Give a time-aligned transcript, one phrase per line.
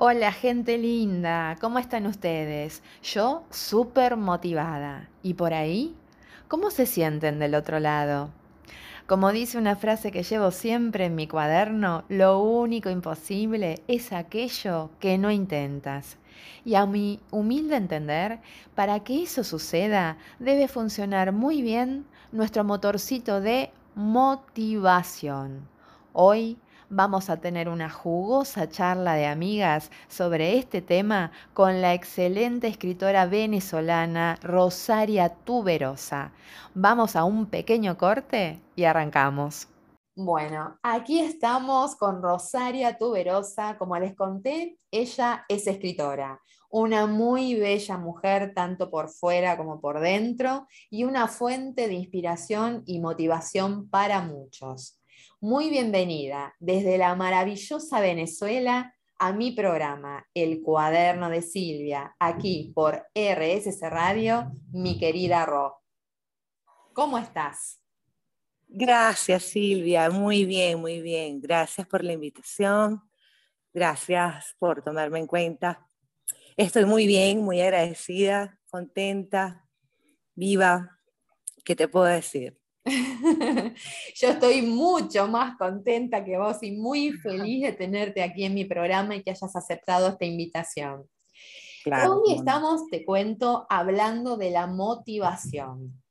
[0.00, 2.84] Hola gente linda, ¿cómo están ustedes?
[3.02, 5.08] Yo súper motivada.
[5.24, 5.96] ¿Y por ahí?
[6.46, 8.30] ¿Cómo se sienten del otro lado?
[9.08, 14.90] Como dice una frase que llevo siempre en mi cuaderno, lo único imposible es aquello
[15.00, 16.16] que no intentas.
[16.64, 18.38] Y a mi humilde entender,
[18.76, 25.66] para que eso suceda, debe funcionar muy bien nuestro motorcito de motivación.
[26.12, 26.56] Hoy
[26.90, 33.26] vamos a tener una jugosa charla de amigas sobre este tema con la excelente escritora
[33.26, 36.32] venezolana Rosaria Tuberosa.
[36.74, 39.68] Vamos a un pequeño corte y arrancamos.
[40.20, 43.78] Bueno, aquí estamos con Rosaria Tuberosa.
[43.78, 50.00] Como les conté, ella es escritora, una muy bella mujer, tanto por fuera como por
[50.00, 54.97] dentro, y una fuente de inspiración y motivación para muchos.
[55.40, 63.06] Muy bienvenida desde la maravillosa Venezuela a mi programa, El Cuaderno de Silvia, aquí por
[63.14, 65.80] RSS Radio, mi querida Ro.
[66.92, 67.80] ¿Cómo estás?
[68.66, 70.10] Gracias, Silvia.
[70.10, 71.40] Muy bien, muy bien.
[71.40, 73.00] Gracias por la invitación.
[73.72, 75.86] Gracias por tomarme en cuenta.
[76.56, 79.68] Estoy muy bien, muy agradecida, contenta,
[80.34, 80.98] viva.
[81.64, 82.58] ¿Qué te puedo decir?
[84.14, 88.64] Yo estoy mucho más contenta que vos y muy feliz de tenerte aquí en mi
[88.64, 91.08] programa y que hayas aceptado esta invitación.
[91.86, 96.02] Hoy estamos, te cuento, hablando de la motivación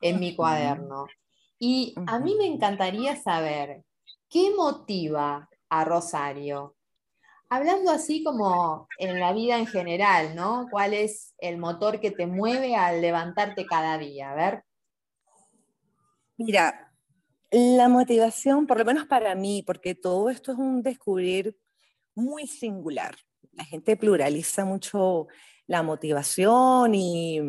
[0.00, 1.06] en mi cuaderno.
[1.58, 3.82] Y a mí me encantaría saber,
[4.28, 6.76] ¿qué motiva a Rosario?
[7.48, 10.66] Hablando así como en la vida en general, ¿no?
[10.70, 14.32] ¿Cuál es el motor que te mueve al levantarte cada día?
[14.32, 14.65] A ver.
[16.38, 16.92] Mira,
[17.50, 21.56] la motivación, por lo menos para mí, porque todo esto es un descubrir
[22.14, 23.16] muy singular.
[23.52, 25.28] La gente pluraliza mucho
[25.66, 27.40] la motivación y,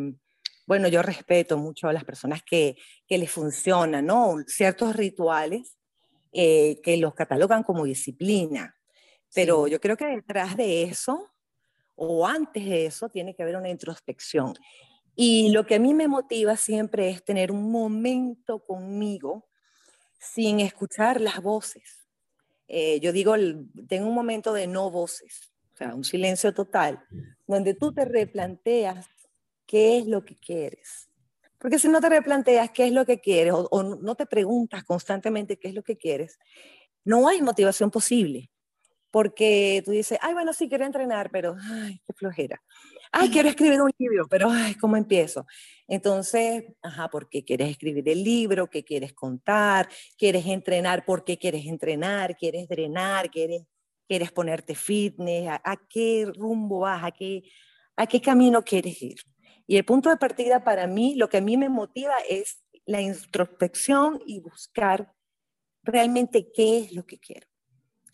[0.65, 4.35] bueno, yo respeto mucho a las personas que, que les funcionan, ¿no?
[4.47, 5.77] Ciertos rituales
[6.31, 8.75] eh, que los catalogan como disciplina.
[9.33, 11.31] Pero yo creo que detrás de eso,
[11.95, 14.53] o antes de eso, tiene que haber una introspección.
[15.19, 19.49] Y lo que a mí me motiva siempre es tener un momento conmigo
[20.19, 22.07] sin escuchar las voces.
[22.67, 23.33] Eh, yo digo,
[23.87, 27.03] tengo un momento de no voces, o sea, un silencio total,
[27.47, 29.07] donde tú te replanteas
[29.65, 31.09] qué es lo que quieres.
[31.57, 34.83] Porque si no te replanteas qué es lo que quieres o, o no te preguntas
[34.83, 36.37] constantemente qué es lo que quieres,
[37.03, 38.51] no hay motivación posible.
[39.09, 42.61] Porque tú dices, ay, bueno, sí quiero entrenar, pero, ay, qué flojera
[43.11, 45.45] ay, quiero escribir un libro, pero, ay, ¿cómo empiezo?
[45.87, 48.69] Entonces, ajá, ¿por qué quieres escribir el libro?
[48.69, 49.89] ¿Qué quieres contar?
[50.17, 51.05] ¿Quieres entrenar?
[51.05, 52.35] ¿Por qué quieres entrenar?
[52.35, 53.29] ¿Quieres drenar?
[53.29, 53.63] ¿Quieres,
[54.07, 55.49] quieres ponerte fitness?
[55.63, 57.03] ¿A, qué rumbo vas?
[57.03, 57.43] ¿A qué,
[57.95, 59.17] ¿A qué camino quieres ir?
[59.65, 63.01] Y el punto de partida para mí, lo que a mí me motiva es la
[63.01, 65.13] introspección y buscar
[65.83, 67.47] realmente qué es lo que quiero.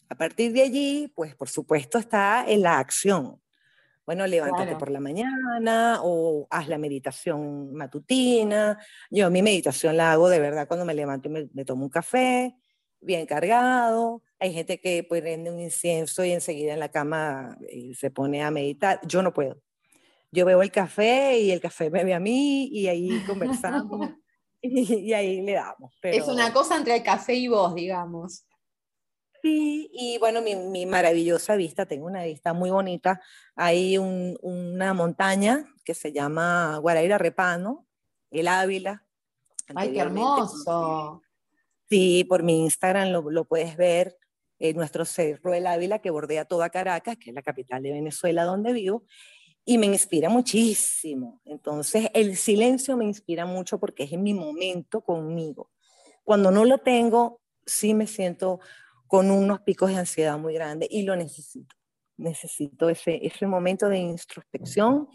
[0.09, 3.43] A partir de allí, pues por supuesto está en la acción.
[4.06, 8.78] Bueno, levántate por la mañana o haz la meditación matutina.
[9.09, 12.56] Yo mi meditación la hago de verdad cuando me levanto y me, tomo un café
[13.00, 14.22] bien cargado.
[14.40, 18.52] Hay gente que prende un incienso y enseguida en la cama eh, se pone a
[18.52, 19.00] meditar.
[19.08, 19.62] Yo no puedo.
[20.31, 24.09] Yo veo el café y el café me ve a mí y ahí conversamos
[24.64, 25.94] y, ahí le damos.
[26.02, 28.46] Es una cosa entre el café y vos, digamos.
[29.44, 33.20] Sí, y bueno, mi, maravillosa vista, tengo una vista muy bonita.
[33.58, 37.86] Hay una montaña que se llama Guaraira Repano,
[38.32, 39.06] el Ávila.
[39.76, 41.22] ¡Ay, qué hermoso!
[41.90, 44.18] Sí, por mi Instagram lo, puedes ver.
[44.76, 48.72] nuestro cerro el Ávila que bordea toda Caracas, que es la capital de Venezuela donde
[48.72, 49.03] vivo,
[49.66, 51.42] y me inspira muchísimo.
[51.44, 55.70] Entonces, el silencio me inspira mucho porque es en mi momento conmigo.
[56.24, 58.62] Cuando no lo tengo, sí me siento
[59.08, 61.75] con unos picos de ansiedad muy grandes y lo necesito.
[62.18, 65.08] Necesito ese, ese momento de introspección,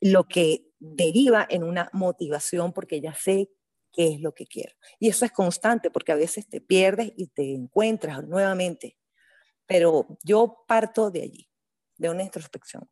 [0.00, 3.50] lo que deriva en una motivación porque ya sé
[3.92, 4.74] qué es lo que quiero.
[4.98, 8.96] Y eso es constante porque a veces te pierdes y te encuentras nuevamente.
[9.66, 11.48] Pero yo parto de allí,
[11.96, 12.88] de una introspección.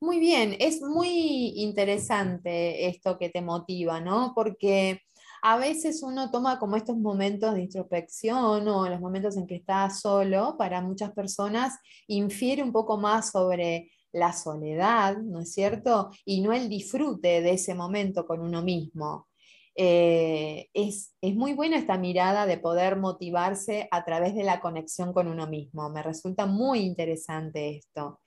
[0.00, 4.32] Muy bien, es muy interesante esto que te motiva, ¿no?
[4.34, 5.02] Porque
[5.48, 9.88] a veces uno toma como estos momentos de introspección o los momentos en que está
[9.90, 11.78] solo, para muchas personas
[12.08, 16.10] infiere un poco más sobre la soledad, ¿no es cierto?
[16.24, 19.28] Y no el disfrute de ese momento con uno mismo.
[19.76, 25.12] eh, es, es, muy buena esta mirada de poder motivarse a través de la conexión
[25.12, 25.88] con uno mismo.
[25.90, 28.20] Me resulta muy interesante esto.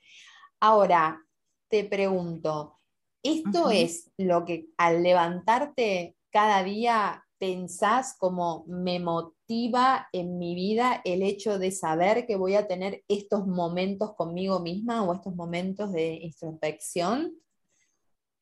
[0.60, 1.20] Ahora,
[1.68, 2.78] te pregunto,
[3.22, 11.00] ¿esto es lo que al levantarte cada día pensás como me motiva en mi vida
[11.04, 15.90] el hecho de saber que voy a tener estos momentos conmigo misma o estos momentos
[15.92, 17.34] de introspección?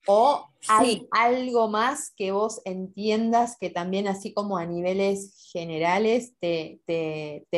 [0.06, 6.80] ¿O hay algo más que vos entiendas que también así como a niveles generales te,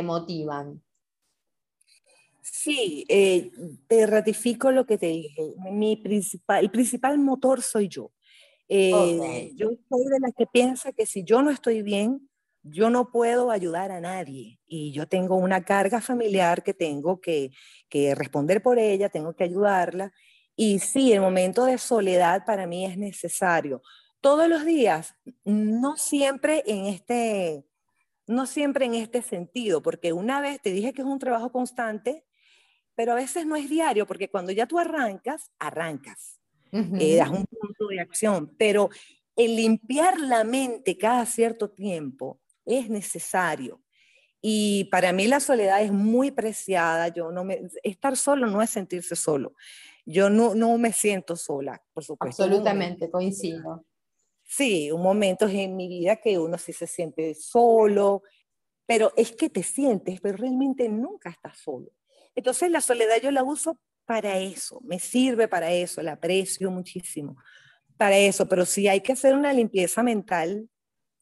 [0.02, 0.82] motivan?
[2.42, 3.50] Sí, eh,
[3.86, 5.54] te ratifico lo que te dije.
[5.70, 8.10] Mi principal, el principal motor soy yo.
[8.72, 12.30] Eh, yo soy de las que piensa que si yo no estoy bien,
[12.62, 14.60] yo no puedo ayudar a nadie.
[14.64, 17.50] Y yo tengo una carga familiar que tengo que,
[17.88, 20.12] que responder por ella, tengo que ayudarla.
[20.54, 23.82] Y sí, el momento de soledad para mí es necesario.
[24.20, 27.64] Todos los días, no siempre en este,
[28.28, 32.24] no siempre en este sentido, porque una vez te dije que es un trabajo constante,
[32.94, 36.39] pero a veces no es diario, porque cuando ya tú arrancas, arrancas,
[36.72, 38.90] eh, das un punto de acción, pero
[39.36, 43.82] el limpiar la mente cada cierto tiempo es necesario.
[44.42, 47.08] Y para mí la soledad es muy preciada.
[47.08, 49.54] Yo no me, estar solo no es sentirse solo
[50.10, 52.42] yo no, no me siento sola, por supuesto.
[52.42, 53.84] Absolutamente, coincido.
[54.42, 58.22] Sí, un momento en mi vida que uno sí se siente solo,
[58.86, 61.92] pero es que te sientes, pero realmente nunca estás solo.
[62.34, 63.78] Entonces la soledad yo la uso
[64.10, 67.36] para eso, me sirve para eso, la aprecio muchísimo
[67.96, 70.68] para eso, pero sí hay que hacer una limpieza mental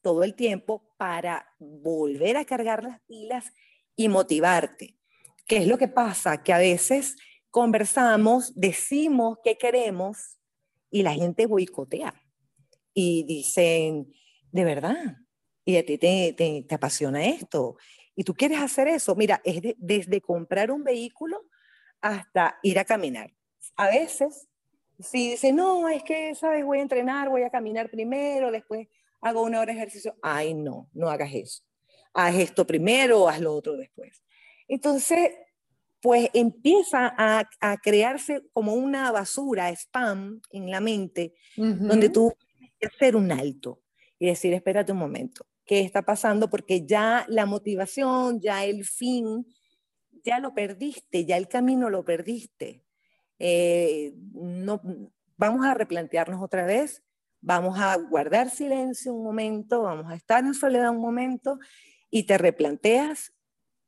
[0.01, 3.53] todo el tiempo para volver a cargar las pilas
[3.95, 4.97] y motivarte.
[5.47, 6.43] ¿Qué es lo que pasa?
[6.43, 7.17] Que a veces
[7.51, 10.39] conversamos, decimos qué queremos
[10.91, 12.15] y la gente boicotea.
[12.95, 14.15] Y dicen,
[14.51, 15.19] de verdad,
[15.67, 17.77] y a ti te, te, apasiona esto.
[18.17, 19.15] Y tú quieres hacer eso.
[19.15, 21.48] Mira, es desde comprar un vehículo
[22.01, 23.33] hasta ir a caminar.
[23.77, 24.49] A veces,
[24.99, 26.65] si dice, no, es que, ¿sabes?
[26.65, 28.89] Voy a entrenar, voy a caminar primero, después
[29.21, 30.17] hago una hora de ejercicio.
[30.23, 31.63] Ay, no, no hagas eso.
[32.15, 34.23] Haz esto primero, haz lo otro después.
[34.67, 35.31] Entonces,
[36.01, 42.87] pues empieza a, crearse como una basura, spam en la mente, donde tú tienes que
[42.87, 43.83] hacer un alto
[44.19, 46.49] y decir, espérate un momento, ¿qué está pasando?
[46.51, 49.47] Porque ya la motivación, ya el fin,
[50.25, 52.85] ya lo perdiste, ya el camino lo perdiste.
[53.39, 54.81] Eh, no,
[55.37, 57.03] vamos a replantearnos otra vez,
[57.41, 61.59] vamos a guardar silencio un momento, vamos a estar en soledad un momento
[62.11, 63.33] y te replanteas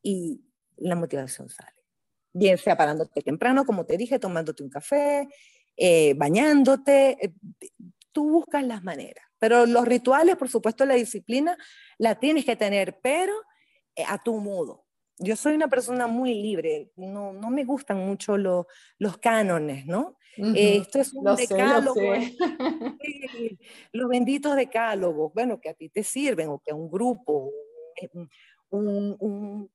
[0.02, 0.40] y
[0.76, 1.80] la motivación sale
[2.32, 5.28] bien sea parándote temprano, como te dije, tomándote un café,
[5.76, 7.32] eh, bañándote, eh,
[8.12, 9.24] tú buscas las maneras.
[9.38, 11.56] Pero los rituales, por supuesto, la disciplina
[11.98, 13.34] la tienes que tener, pero
[13.96, 14.84] eh, a tu modo.
[15.22, 20.16] Yo soy una persona muy libre, no, no me gustan mucho los cánones, ¿no?
[20.54, 22.00] esto es un decálogo,
[23.92, 27.52] los benditos decálogos, bueno, que a ti te sirven o que a un grupo,
[28.70, 29.70] un, un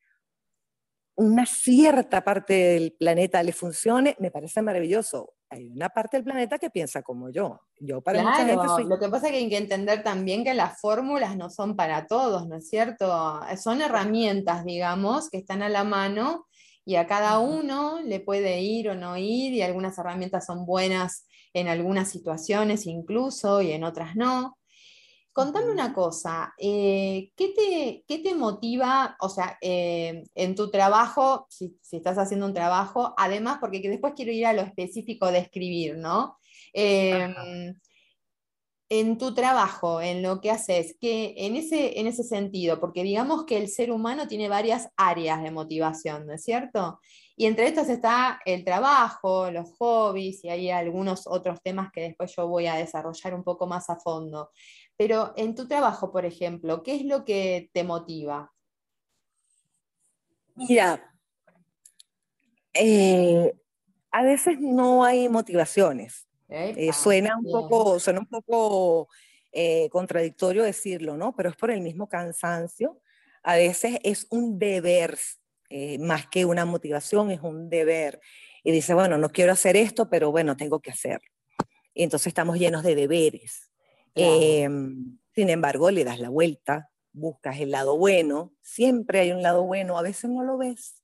[1.15, 5.33] una cierta parte del planeta le funcione, me parece maravilloso.
[5.49, 7.61] Hay una parte del planeta que piensa como yo.
[7.79, 8.85] Yo para mucha gente soy...
[8.85, 12.07] Lo que pasa es que hay que entender también que las fórmulas no son para
[12.07, 13.39] todos, ¿no es cierto?
[13.57, 16.47] Son herramientas, digamos, que están a la mano
[16.83, 21.27] y a cada uno le puede ir o no ir y algunas herramientas son buenas
[21.53, 24.57] en algunas situaciones incluso y en otras no.
[25.35, 31.77] Contame una cosa, eh, ¿qué, te, te, motiva, o sea, eh, en tu trabajo, si,
[31.91, 36.37] estás haciendo un trabajo, además, porque después quiero ir a lo específico de escribir, ¿no?
[36.71, 37.75] Em,
[38.87, 43.43] en tu trabajo, en lo que haces, que en ese, en ese sentido, porque digamos
[43.43, 47.01] que el ser humano tiene varias áreas de motivación, ¿no es cierto?
[47.35, 52.33] Y entre estas está el trabajo, los hobbies y hay algunos otros temas que después
[52.33, 54.51] yo voy a desarrollar un poco más a fondo.
[54.97, 58.53] Pero en tu trabajo, por ejemplo, ¿qué es lo que te motiva?
[60.55, 61.13] Mira,
[62.73, 63.53] eh,
[64.11, 66.27] a veces no hay motivaciones.
[66.47, 69.09] Eh, suena, un poco, suena un poco
[69.51, 71.35] eh, contradictorio decirlo, ¿no?
[71.35, 73.01] Pero es por el mismo cansancio.
[73.43, 75.17] A veces es un deber,
[75.99, 78.21] más que una motivación, es un deber.
[78.63, 81.29] Y dice, bueno, no quiero hacer esto, pero bueno, tengo que hacerlo.
[81.93, 83.71] Y entonces estamos llenos de deberes.
[84.15, 89.63] Em, sin embargo, le das la vuelta, buscas el lado bueno, siempre hay un lado
[89.63, 91.01] bueno, a veces no lo ves.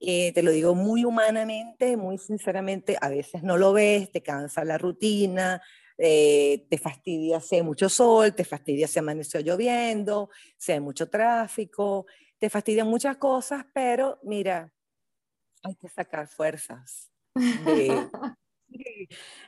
[0.00, 4.64] Eh, te lo digo muy humanamente, muy sinceramente, a veces no lo ves, te cansa
[4.64, 5.60] la rutina,
[5.98, 11.10] eh, te fastidia si hay mucho sol, te fastidia si amaneció lloviendo, si hay mucho
[11.10, 12.06] tráfico,
[12.38, 14.72] te fastidian muchas cosas, pero mira,
[15.62, 17.10] hay que sacar fuerzas.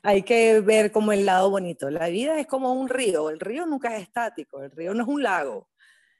[0.02, 1.90] hay que ver como el lado bonito.
[1.90, 5.08] La vida es como un río, el río nunca es estático, el río no es
[5.08, 5.68] un lago.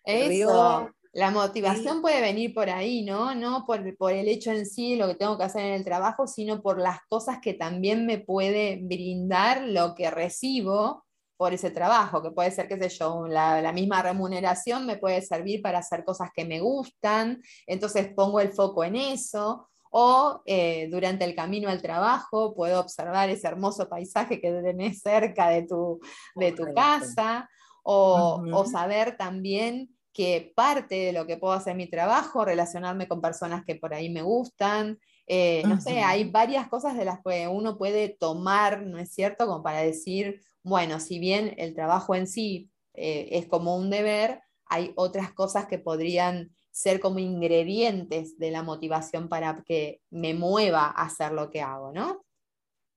[0.04, 0.90] Eso.
[1.14, 3.34] La motivación puede venir por ahí, ¿no?
[3.34, 3.82] No por,
[4.12, 7.00] el hecho en sí, lo que tengo que hacer en el trabajo, sino por las
[7.06, 11.04] cosas que también me puede brindar lo que recibo
[11.36, 15.60] por ese trabajo, que puede ser, qué sé yo, la, misma remuneración me puede servir
[15.60, 21.24] para hacer cosas que me gustan, entonces pongo el foco en eso, o eh, durante
[21.24, 26.00] el camino al trabajo puedo observar ese hermoso paisaje que tenés cerca de tu,
[26.34, 27.48] de tu casa,
[27.84, 33.06] o, o saber también que parte de lo que puedo hacer en mi trabajo, relacionarme
[33.06, 34.98] con personas que por ahí me gustan.
[35.26, 39.46] Eh, no sé, hay varias cosas de las que uno puede tomar, ¿no es cierto?
[39.46, 44.40] Como para decir, bueno, si bien el trabajo en sí eh, es como un deber,
[44.66, 50.86] hay otras cosas que podrían ser como ingredientes de la motivación para que me mueva
[50.86, 52.24] a hacer lo que hago, ¿no?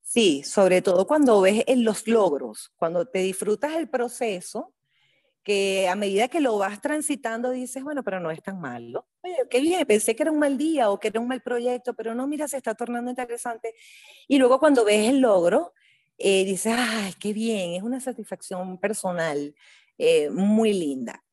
[0.02, 4.74] Sí, sobre todo cuando ves en los logros, cuando te disfrutas el proceso,
[5.44, 9.08] que a medida que lo vas transitando dices, bueno, pero no es tan malo.
[9.50, 12.16] Qué bien, pensé que era un mal día o que era un mal proyecto, pero
[12.16, 13.76] no, mira, se está tornando interesante.
[14.28, 15.74] Y luego cuando ves el logro,
[16.18, 19.54] eh, dices, ay, qué bien, es una satisfacción personal
[19.98, 21.25] eh, muy linda.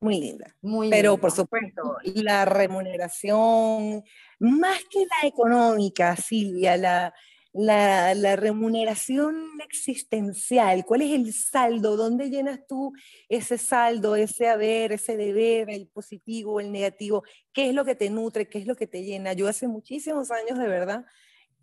[0.00, 0.54] Muy linda.
[0.62, 4.04] Muy Pero por supuesto, la remuneración,
[4.38, 7.12] más que la económica, Silvia, la,
[7.52, 12.92] la, la, remuneración existencial, cuál es el saldo, dónde llenas tú
[13.28, 18.08] ese saldo, ese haber, ese deber, el positivo, el negativo, qué es lo que te
[18.08, 19.32] nutre, qué es lo que te llena.
[19.32, 21.06] Yo hace muchísimos años, de verdad,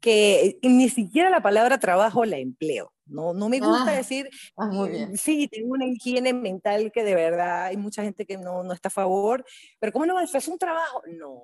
[0.02, 2.92] que ni siquiera la palabra trabajo la empleo.
[3.08, 5.18] No, no me gusta ah, decir, ah, muy bien.
[5.18, 8.88] sí, tengo una higiene mental que de verdad hay mucha gente que no, no está
[8.88, 9.46] a favor,
[9.80, 10.20] pero ¿cómo no?
[10.20, 11.04] ¿Es un trabajo?
[11.08, 11.44] No,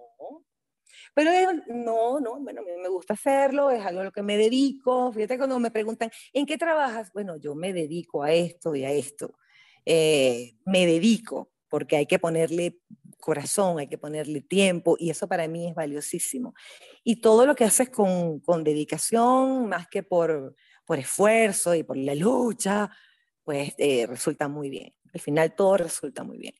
[1.13, 1.31] pero
[1.67, 5.11] no, no, bueno, me gusta hacerlo, es algo a lo que me dedico.
[5.11, 7.11] Fíjate cuando me preguntan, ¿en qué trabajas?
[7.13, 9.33] Bueno, yo me dedico a esto y a esto.
[9.85, 12.77] Eh, me dedico porque hay que ponerle
[13.21, 16.53] corazón, hay que ponerle tiempo y eso para mí es valiosísimo.
[17.05, 21.95] Y todo lo que haces con, con dedicación, más que por, por esfuerzo y por
[21.95, 22.91] la lucha,
[23.45, 24.93] pues eh, resulta muy bien.
[25.13, 26.55] Al final todo resulta muy bien.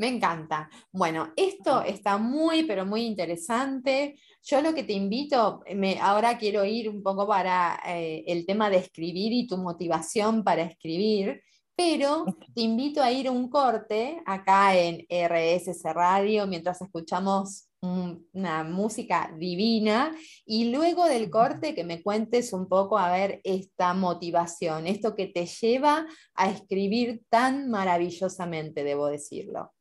[0.00, 0.70] Me encanta.
[0.92, 4.18] Bueno, esto está muy, pero muy interesante.
[4.42, 8.70] Yo lo que te invito, me, ahora quiero ir un poco para eh, el tema
[8.70, 11.42] de escribir y tu motivación para escribir,
[11.80, 19.32] pero te invito a ir un corte acá en RSS Radio mientras escuchamos una música
[19.38, 25.16] divina y luego del corte que me cuentes un poco a ver esta motivación, esto
[25.16, 29.72] que te lleva a escribir tan maravillosamente, debo decirlo.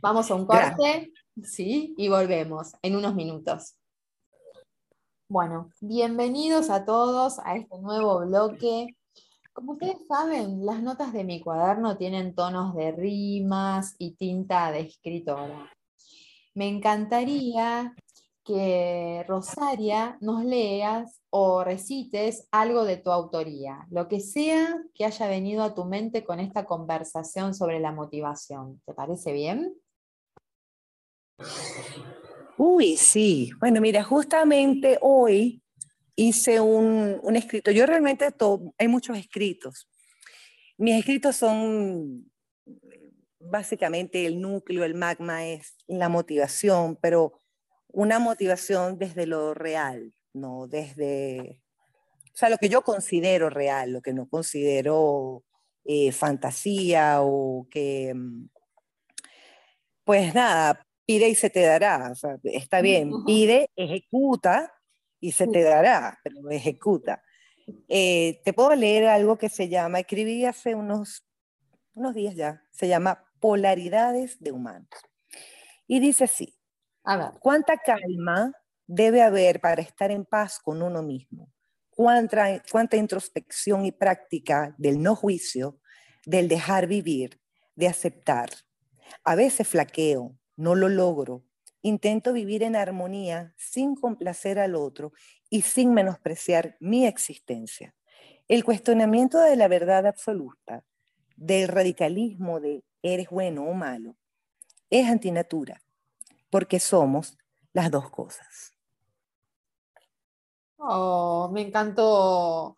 [0.00, 3.74] Vamos a un corte, sí, y volvemos en unos minutos.
[5.28, 8.96] Bueno, bienvenidos a todos a este nuevo bloque.
[9.52, 14.80] Como ustedes saben, las notas de mi cuaderno tienen tonos de rimas y tinta de
[14.80, 15.70] escritora
[16.54, 17.94] me encantaría
[18.44, 25.28] que Rosaria nos leas o recites algo de tu autoría, lo que sea que haya
[25.28, 28.82] venido a tu mente con esta conversación sobre la motivación.
[28.84, 29.74] ¿Te parece bien?
[32.58, 33.50] Uy, sí.
[33.60, 35.61] Bueno, mira, justamente hoy
[36.16, 37.70] hice un, escrito.
[37.70, 38.28] Yo realmente
[38.78, 39.88] hay muchos escritos.
[40.76, 42.30] Mis escritos son
[43.38, 47.38] básicamente el núcleo, el magma es la motivación, pero
[47.88, 51.60] una motivación desde lo real, no desde,
[52.32, 55.44] o sea, lo que yo considero real, lo que no considero
[55.84, 58.14] eh, fantasía o que,
[60.04, 62.12] pues nada, pide y se te dará,
[62.44, 64.72] está bien, pide, ejecuta
[65.22, 67.22] y se te dará, pero ejecuta.
[67.88, 71.24] Eh, te puedo leer algo que se llama, escribí hace unos,
[71.94, 74.88] unos días ya, se llama polaridades de humanos.
[75.86, 76.58] Y dice así,
[77.40, 78.52] ¿cuánta calma
[78.88, 81.52] debe haber para estar en paz con uno mismo?
[81.90, 85.78] ¿Cuánta, cuánta introspección y práctica del no juicio,
[86.26, 87.40] del dejar vivir,
[87.76, 88.50] de aceptar?
[89.22, 91.44] A veces flaqueo, no lo logro,
[91.82, 95.12] intento vivir en armonía sin complacer al otro
[95.50, 97.94] y sin menospreciar mi existencia.
[98.48, 100.84] El cuestionamiento de la verdad absoluta,
[101.36, 104.16] del radicalismo de eres bueno o malo,
[104.90, 105.82] es antinatura,
[106.50, 107.36] porque somos
[107.72, 108.72] las dos cosas.
[110.76, 112.76] Oh, me encantó.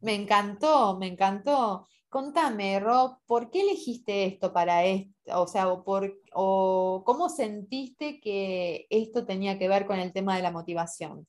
[0.00, 1.86] Me encantó, me encantó.
[2.16, 5.12] Contame, Rob, ¿por qué elegiste esto para esto?
[5.34, 10.34] O sea, o, por, o ¿cómo sentiste que esto tenía que ver con el tema
[10.34, 11.28] de la motivación?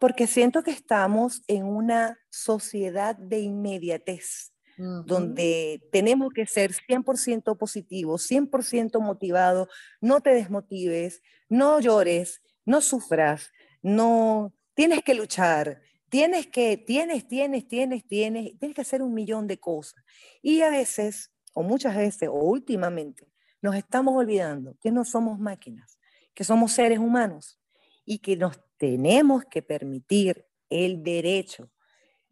[0.00, 8.28] Porque siento que estamos en una sociedad de inmediatez, donde tenemos que ser 100% positivos,
[8.28, 9.68] 100% motivados,
[10.00, 17.66] no te desmotives, no llores, no sufras, no tienes que luchar, tienes que, tienes, tienes,
[17.68, 20.02] tienes, tienes, tienes que hacer un millón de cosas.
[20.42, 23.28] Y a veces, o muchas veces, o últimamente,
[23.60, 25.98] nos estamos olvidando que no somos máquinas,
[26.34, 27.60] que somos seres humanos
[28.04, 31.70] y que nos tenemos que permitir el derecho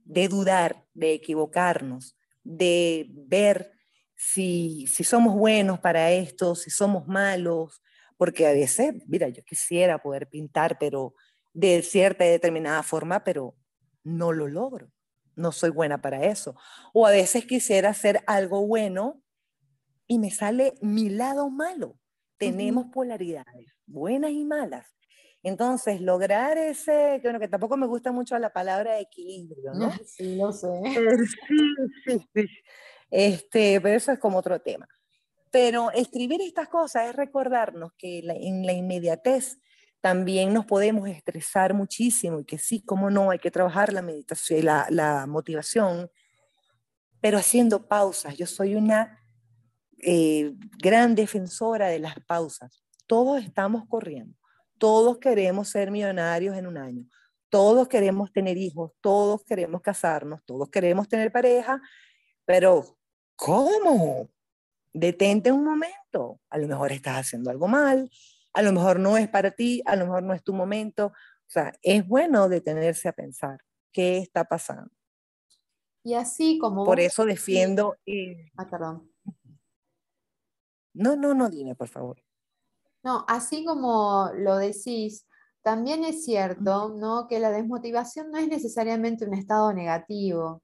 [0.05, 3.73] de dudar, de equivocarnos, de ver
[4.15, 7.83] si, si somos buenos para esto, si somos malos,
[8.17, 11.15] porque a veces, mira, yo quisiera poder pintar, pero
[11.53, 13.57] de cierta y determinada forma, pero
[14.07, 14.93] no lo logro.
[15.35, 16.57] No soy buena para eso.
[16.95, 19.21] O a veces quisiera hacer algo bueno
[20.07, 21.99] y me sale mi lado malo.
[22.39, 24.97] Tenemos polaridades, buenas y malas.
[25.43, 29.91] Entonces, lograr ese, bueno, que tampoco me gusta mucho la palabra equilibrio, ¿no?
[30.07, 30.69] Sí, lo sé.
[31.45, 32.47] Sí, sí, sí.
[33.11, 34.89] Este, pero eso es como otro tema.
[35.51, 39.59] Pero escribir estas cosas es recordarnos que en la inmediatez
[40.07, 44.65] también nos podemos estresar muchísimo y que sí, cómo no, hay que trabajar la meditación,
[44.65, 46.09] la, la motivación,
[47.21, 48.37] pero haciendo pausas.
[48.37, 49.21] Yo soy una
[49.99, 52.85] eh, gran defensora de las pausas.
[53.09, 54.39] Todos estamos corriendo.
[54.79, 57.05] Todos queremos ser millonarios en un año.
[57.49, 61.83] Todos queremos tener hijos, todos queremos casarnos, todos queremos tener pareja,
[62.45, 62.97] pero
[63.35, 64.31] ¿cómo?
[64.93, 66.39] Detente un momento.
[66.49, 68.09] A lo mejor estás haciendo algo mal,
[68.57, 71.09] a lo mejor no es para ti, a lo mejor no es tu momento.
[71.09, 73.61] O sea, es bueno detenerse a pensar
[73.93, 74.91] qué está pasando.
[76.03, 76.87] Y así como...
[76.87, 77.97] Por eso defiendo...
[78.57, 79.13] Ah, perdón.
[80.95, 82.23] No, no, no, dime, por favor.
[83.05, 85.27] No, así como lo decís,
[85.63, 87.27] también es cierto ¿no?
[87.29, 90.63] que la desmotivación no es necesariamente un estado negativo.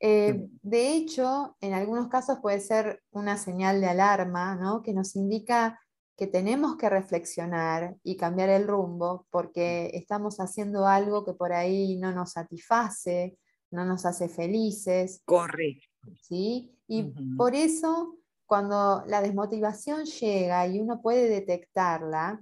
[0.00, 4.82] Eh, de hecho, en algunos casos puede ser una señal de alarma ¿no?
[4.82, 5.80] que nos indica
[6.16, 11.96] que tenemos que reflexionar y cambiar el rumbo porque estamos haciendo algo que por ahí
[11.96, 13.38] no nos satisface,
[13.70, 15.20] no nos hace felices.
[15.24, 15.86] Correcto.
[16.22, 16.74] ¿sí?
[16.88, 22.40] Y por eso cuando la desmotivación llega y uno puede detectarla,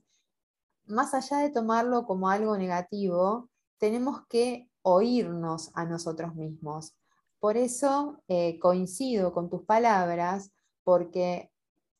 [0.86, 6.94] más allá de tomarlo como algo negativo, tenemos que oírnos a nosotros mismos.
[7.40, 10.52] Por eso eh, coincido con tus palabras,
[10.84, 11.50] porque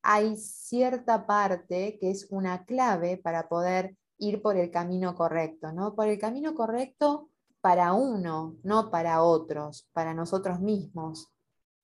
[0.05, 5.95] hay cierta parte que es una clave para poder ir por el camino correcto, ¿no?
[5.95, 7.31] Por el camino correcto
[7.63, 11.29] para uno, no para otros, para nosotros mismos,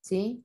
[0.01, 0.45] ¿sí?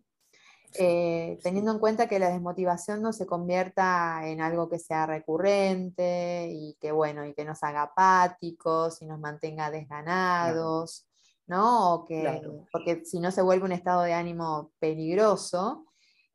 [0.78, 6.50] Eh, teniendo en cuenta que la desmotivación no se convierta en algo que sea recurrente
[6.52, 11.08] y que, bueno, y que nos haga apáticos y nos mantenga desganados,
[11.48, 12.06] ¿no?
[12.08, 15.85] que, Porque si no se vuelve un estado de ánimo peligroso.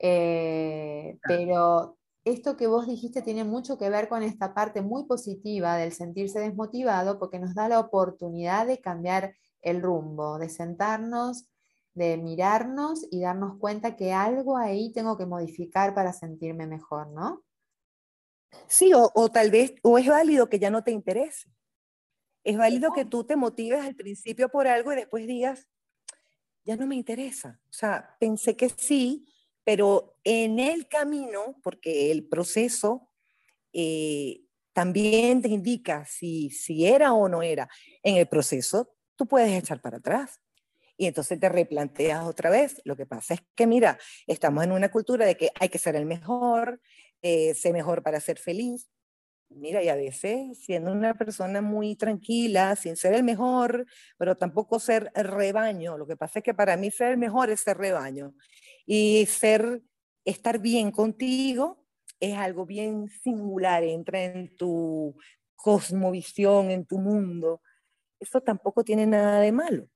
[0.00, 5.76] Eh, pero esto que vos dijiste tiene mucho que ver con esta parte muy positiva
[5.76, 11.50] del sentirse desmotivado porque nos da la oportunidad de cambiar el rumbo, de sentarnos
[11.94, 17.44] de mirarnos y darnos cuenta que algo ahí tengo que modificar para sentirme mejor, ¿no?
[18.66, 21.48] Sí, o, tal vez, o es válido que ya no te interese.
[22.42, 25.68] Es válido que tú te motives al principio por algo y después digas,
[26.64, 27.60] ya no me interesa.
[27.64, 29.26] O sea, pensé que sí,
[29.70, 33.08] pero en el camino, porque el proceso
[33.72, 34.40] eh,
[34.72, 37.68] también te indica si, si era o no era,
[38.02, 40.40] en el proceso tú puedes echar para atrás
[40.96, 42.82] y entonces te replanteas otra vez.
[42.84, 45.94] Lo que pasa es que, mira, estamos en una cultura de que hay que ser
[45.94, 46.80] el mejor,
[47.22, 48.90] eh, mejor para ser feliz.
[49.50, 53.86] Mira, y a veces siendo una persona muy tranquila, sin ser el mejor,
[54.16, 55.98] pero tampoco ser rebaño.
[55.98, 58.34] Lo que pasa es que para mí ser el mejor es ser rebaño.
[58.86, 59.82] Y ser,
[60.24, 61.84] estar bien contigo
[62.20, 65.16] es algo bien singular, entra en tu
[65.56, 67.60] cosmovisión, en tu mundo.
[68.18, 69.88] Eso tampoco tiene nada de malo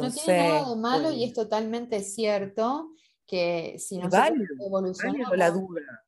[0.00, 2.90] no tiene nada de malo y es pues totalmente cierto
[3.26, 6.04] que si nosotros evolucionamos la duda.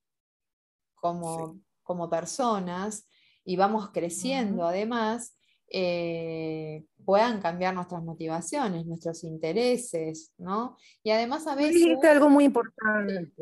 [0.95, 3.09] Como, como personas
[3.45, 5.37] y vamos creciendo además,
[5.75, 10.77] eh, puedan cambiar nuestras motivaciones, nuestros intereses, ¿no?
[11.03, 11.83] Y además a veces...
[12.05, 13.33] algo muy importante.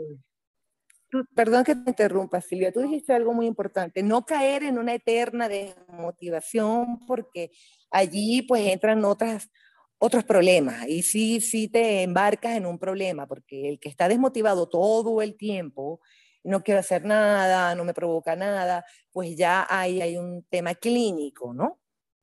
[1.35, 5.49] perdón que te interrumpa, Silvia, tú dijiste algo muy importante, no caer en una eterna
[5.49, 7.51] desmotivación porque
[7.91, 9.51] allí pues entran otras,
[9.99, 14.69] otros problemas y sí, sí te embarcas en un problema porque el que está desmotivado
[14.69, 16.01] todo el tiempo,
[16.43, 21.81] no quiero hacer nada, no me provoca nada, pues ya hay un tema clínico, ¿no?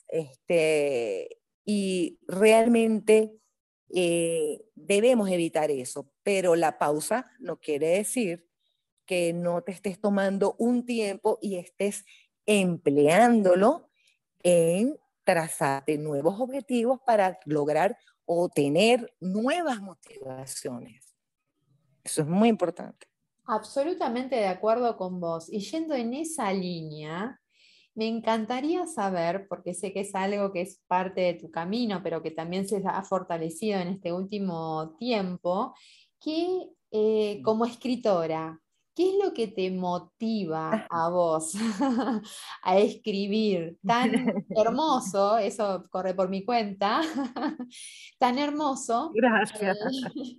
[0.08, 3.34] Este, y realmente
[3.94, 8.48] eh, debemos evitar eso, pero la pausa no quiere decir
[9.06, 12.06] que no te estés tomando un tiempo y estés
[12.46, 13.90] empleándolo
[14.44, 21.16] en trazarte nuevos objetivos para lograr o tener nuevas motivaciones.
[22.04, 23.08] Eso es muy importante.
[23.48, 25.52] Absolutamente de acuerdo con vos.
[25.52, 27.40] Y yendo en esa línea,
[27.96, 32.22] me encantaría saber, porque sé que es algo que es parte de tu camino, pero
[32.22, 35.74] que también se ha fortalecido en este último tiempo,
[36.20, 38.60] que eh, como escritora,
[38.94, 41.54] ¿qué es lo que te motiva a vos
[42.64, 44.12] a escribir tan
[44.50, 45.38] hermoso?
[45.38, 47.02] Eso corre por mi cuenta,
[48.20, 49.12] tan hermoso.
[49.16, 49.78] Gracias.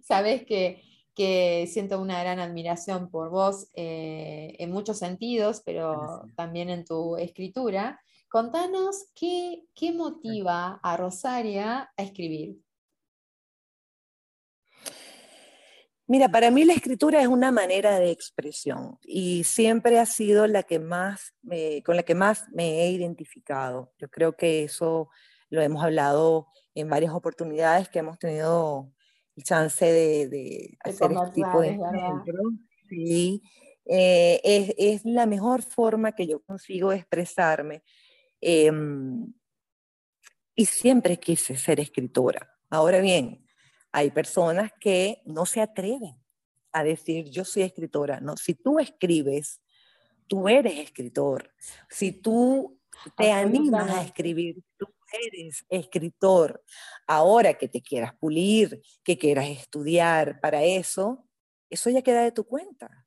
[0.03, 0.88] Sabes que
[1.18, 7.16] que siento una gran admiración por vos eh, en muchos sentidos, pero también en tu
[7.16, 8.00] escritura.
[8.28, 12.61] Contanos qué, qué motiva a Rosaria a escribir.
[16.07, 20.62] Mira, para mí la escritura es una manera de expresión y siempre ha sido la
[20.62, 21.35] que más,
[21.85, 23.92] con la que más me he identificado.
[23.98, 25.09] Yo creo que eso
[25.50, 28.92] lo hemos hablado en varias oportunidades que hemos tenido
[29.42, 32.53] chance de, hacer este tipo de encuentros.
[32.88, 33.42] Sí,
[33.85, 37.83] eh, es, es, la mejor forma que yo consigo expresarme.
[38.40, 39.33] Em,
[40.55, 42.57] y siempre quise ser escritora.
[42.70, 43.46] Ahora bien,
[43.92, 46.16] hay personas que no se atreven
[46.72, 48.20] a decir yo soy escritora.
[48.20, 49.61] No, si tú escribes,
[50.27, 51.53] tú eres escritor.
[51.88, 52.81] Si tú
[53.16, 56.62] te animas a escribir, tú eres escritor,
[57.07, 61.27] ahora que te quieras pulir, que quieras estudiar para eso,
[61.71, 63.07] eso ya queda de tu cuenta.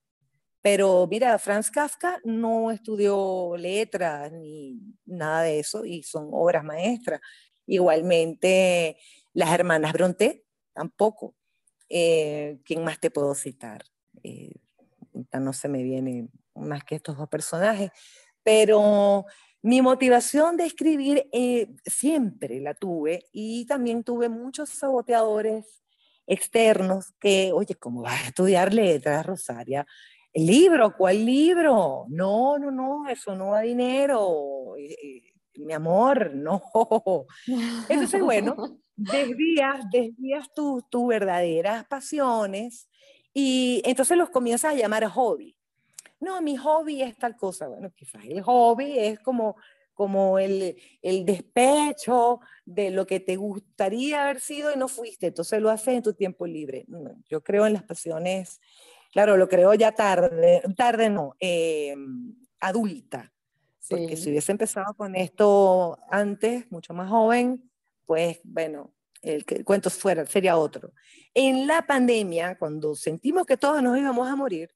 [0.62, 7.20] Pero mira, Franz Kafka no estudió letras ni nada de eso y son obras maestras.
[7.66, 8.98] Igualmente,
[9.34, 11.36] las hermanas Bronte tampoco.
[11.90, 13.84] Eh, ¿Quién más te puedo citar?
[14.24, 14.54] Eh,
[15.34, 17.92] no se me viene más que estos dos personajes.
[18.44, 19.26] Pero
[19.64, 25.84] mi motivación de escribir eh, siempre la tuve y también tuve muchos saboteadores
[26.26, 29.86] externos que, oye, ¿cómo vas a estudiar letras, Rosaria?
[30.34, 30.96] ¿El libro?
[30.98, 32.06] ¿Cuál libro?
[32.10, 34.76] No, no, no, eso no da dinero.
[34.78, 36.62] Eh, eh, mi amor, no.
[37.90, 42.90] Entonces, bueno, desvías, desvías tus tu verdaderas pasiones
[43.34, 45.56] y entonces los comienzas a llamar hobby
[46.22, 47.68] no, mi hobby es tal cosa.
[47.68, 49.58] Bueno, quizás el hobby es como,
[49.94, 55.60] como el, el despecho de lo que te gustaría haber sido y no fuiste, entonces
[55.60, 56.86] lo haces en tu tiempo libre.
[57.28, 58.62] yo creo en las pasiones,
[59.12, 61.96] claro, lo creo ya tarde, tarde no, eh,
[62.60, 63.34] adulta.
[63.90, 67.70] Porque si hubiese empezado con esto antes, mucho más joven,
[68.06, 70.94] pues bueno, el, el cuento fuera, sería otro.
[71.34, 74.70] En la pandemia, cuando sentimos que todos nos íbamos a morir,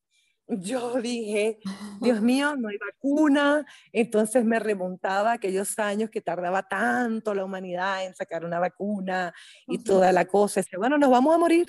[0.47, 1.59] yo dije,
[2.01, 8.05] Dios mío, no hay vacuna, entonces me remontaba aquellos años que tardaba tanto la humanidad
[8.05, 9.33] en sacar una vacuna
[9.67, 10.61] y toda la cosa.
[10.61, 11.67] Dice, bueno, nos vamos a morir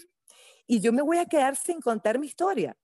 [0.66, 2.76] y yo me voy a quedar sin contar mi historia.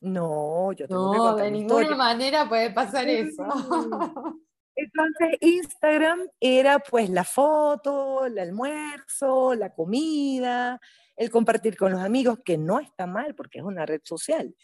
[0.00, 3.44] No, yo tengo no, que contar de ninguna manera puede pasar eso.
[4.74, 10.80] Entonces Instagram era pues la foto, el almuerzo, la comida,
[11.16, 14.54] el compartir con los amigos, que no está mal porque es una red social.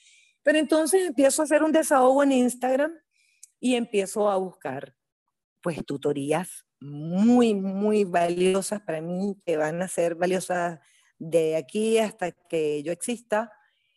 [0.46, 2.92] Pero entonces empiezo a hacer un desahogo en Instagram
[3.58, 4.94] y empiezo a buscar
[5.60, 10.78] pues tutorías muy, muy valiosas para mí, que van a ser valiosas
[11.18, 13.52] de aquí hasta que yo exista,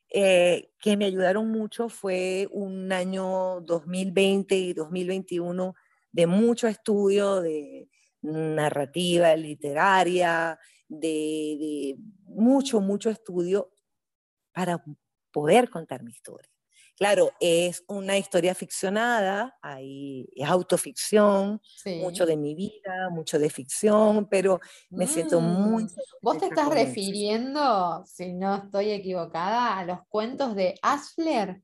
[0.09, 1.87] eh, que me ayudaron mucho.
[1.87, 5.75] Fue un año 2020 y 2021
[6.11, 7.89] de mucho estudio de
[8.23, 10.57] narrativa literaria,
[10.87, 11.07] de,
[11.59, 13.71] de mucho, mucho estudio
[14.51, 14.83] para
[15.31, 16.49] poder contar mi historia.
[16.99, 21.61] Claro, es una historia ficcionada, ahí es autoficción,
[22.01, 25.85] mucho de mi vida, mucho de ficción, pero me siento muy...
[25.85, 25.89] Mm.
[26.21, 31.61] ¿Vos te estás refiriendo, si no estoy equivocada, a los cuentos de Ashler?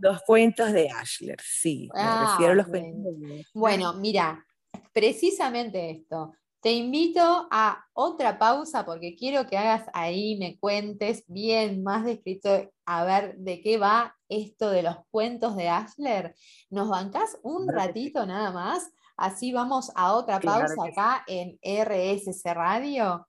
[0.00, 4.46] Los cuentos de Ashler, sí, me refiero a los cuentos de Bueno, mira,
[4.92, 6.34] precisamente esto.
[6.60, 12.70] Te invito a otra pausa porque quiero que hagas ahí, me cuentes bien más descrito,
[12.84, 16.34] a ver de qué va esto de los cuentos de Ashler.
[16.70, 18.90] ¿Nos bancás un ratito nada más?
[19.16, 23.26] Así vamos a otra pausa acá en RSC Radio,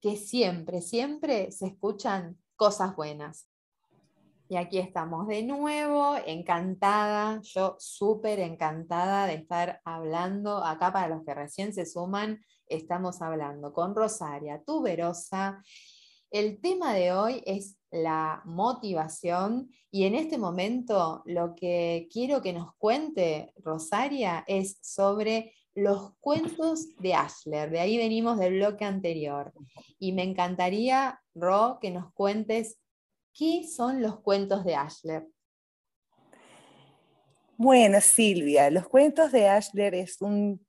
[0.00, 3.47] que siempre, siempre se escuchan cosas buenas.
[4.50, 11.22] Y aquí estamos de nuevo, encantada, yo súper encantada de estar hablando acá para los
[11.24, 15.62] que recién se suman estamos hablando con Rosaria Tuberosa.
[16.30, 22.52] El tema de hoy es la motivación y en este momento lo que quiero que
[22.52, 27.70] nos cuente Rosaria es sobre los cuentos de Ashler.
[27.70, 29.52] De ahí venimos del bloque anterior.
[29.98, 32.78] Y me encantaría, Ro, que nos cuentes
[33.38, 35.28] qué son los cuentos de Ashler.
[37.56, 40.66] Bueno, Silvia, los cuentos de Ashler es un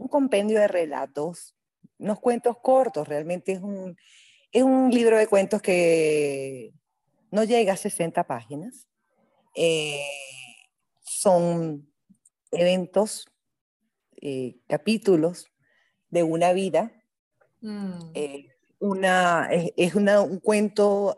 [0.00, 1.54] un compendio de relatos,
[1.98, 3.96] unos cuentos cortos, realmente es un,
[4.50, 6.72] es un libro de cuentos que
[7.30, 8.88] no llega a 60 páginas.
[9.54, 10.02] Eh,
[11.02, 11.92] son
[12.50, 13.26] eventos,
[14.22, 15.48] eh, capítulos
[16.08, 16.92] de una vida.
[17.60, 18.12] Mm.
[18.14, 18.49] Eh,
[18.80, 21.16] una, es, una, un cuento,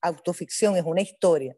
[0.00, 1.56] autoficción, es una historia.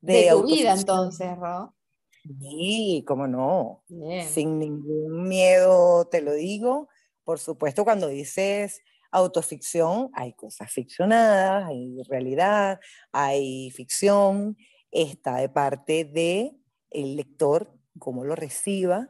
[0.00, 1.74] De, de tu vida entonces, Ro.
[2.22, 3.82] Sí, cómo no.
[4.28, 6.88] Sin ningún miedo te lo digo.
[7.24, 12.78] Por supuesto, cuando dices autoficción, hay cosas ficcionadas, hay realidad,
[13.10, 14.56] hay ficción.
[14.90, 16.52] Está de parte de
[16.90, 19.08] el lector, cómo lo reciba,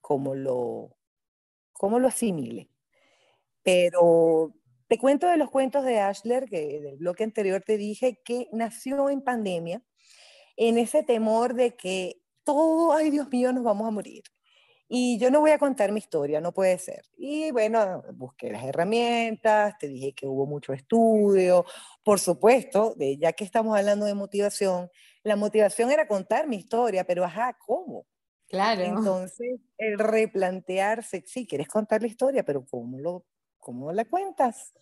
[0.00, 0.96] cómo lo,
[1.72, 2.70] cómo lo asimile.
[3.62, 4.54] Pero
[4.88, 9.08] te cuento de los cuentos de Ashler, que del bloque anterior te dije que nació
[9.10, 9.82] en pandemia,
[10.56, 14.22] en ese temor de que todo, ay Dios mío, nos vamos a morir.
[14.86, 17.02] Y yo no voy a contar mi historia, no puede ser.
[17.16, 21.64] Y bueno, busqué las herramientas, te dije que hubo mucho estudio,
[22.02, 24.90] por supuesto, de, ya que estamos hablando de motivación,
[25.22, 28.06] la motivación era contar mi historia, pero ajá, ¿cómo?
[28.46, 28.82] Claro.
[28.82, 33.24] Entonces, el replantearse, sí, quieres contar la historia, pero ¿cómo, lo,
[33.64, 34.72] cómo la cuentas?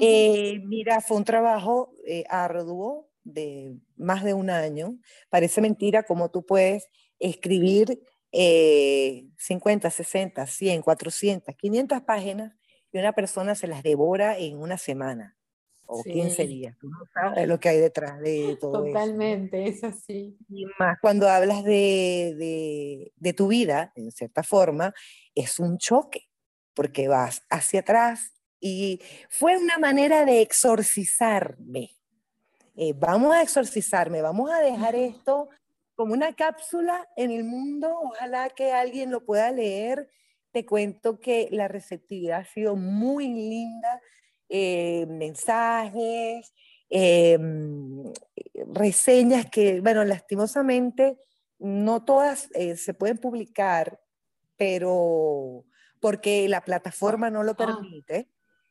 [0.00, 4.98] Eh, mira, fue un trabajo eh, arduo, de más de un año.
[5.28, 8.00] Parece mentira cómo tú puedes escribir
[8.32, 12.54] 50, 60, 100, 400, 500 páginas
[12.90, 15.36] y una persona se las devora en una semana
[15.86, 16.76] o 15 días.
[16.78, 19.86] Tú no sabes lo que hay detrás de todo Totalmente, eso.
[19.88, 20.36] es así.
[20.48, 24.94] Y más cuando hablas de, de, de tu vida, en cierta forma,
[25.34, 26.28] es un choque,
[26.74, 31.96] porque vas hacia atrás y fue una manera de exorcizarme
[32.74, 35.50] eh, vamos a exorcizarme, vamos a dejar esto
[35.94, 40.08] como una cápsula en el mundo, ojalá que alguien lo pueda leer.
[40.52, 44.00] Te cuento que la receptividad ha sido muy linda,
[44.48, 46.54] eh, mensajes,
[46.88, 47.38] eh,
[48.74, 51.18] reseñas que, bueno, lastimosamente
[51.58, 54.00] no todas se pueden publicar,
[54.56, 55.64] pero
[56.02, 57.56] porque la plataforma no lo ah.
[57.56, 58.28] permite.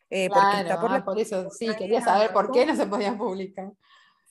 [0.09, 3.71] porque está por, ah, por eso, sí, quería saber por qué no se podían publicar.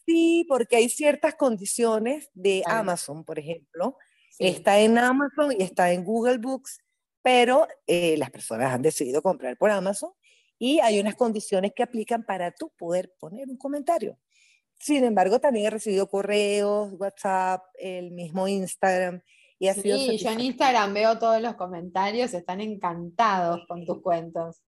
[0.07, 3.97] Sí, porque hay ciertas condiciones de Amazon, por ejemplo.
[4.39, 6.81] Está en Amazon y está en Google Books,
[7.23, 10.13] pero eh, las personas han decidido comprar por Amazon
[10.59, 14.19] y hay unas condiciones que aplican para tú poder poner un comentario.
[14.79, 19.23] Sin embargo, también he recibido correos, WhatsApp, el mismo Instagram.
[19.61, 24.63] Y ha sí, yo en Instagram veo todos los comentarios, están encantados con tus cuentos